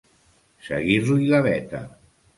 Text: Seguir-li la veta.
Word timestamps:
Seguir-li 0.69 1.29
la 1.35 1.43
veta. 1.49 1.87